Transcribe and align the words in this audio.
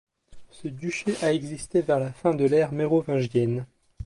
Ce 0.49 0.67
duché 0.67 1.13
a 1.23 1.31
existé 1.31 1.81
vers 1.83 1.99
la 1.99 2.11
fin 2.11 2.33
de 2.33 2.43
l'ère 2.45 2.71
mérovingienne. 2.71 3.67